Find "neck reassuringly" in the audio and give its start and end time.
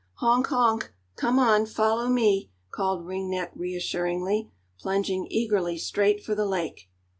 3.29-4.49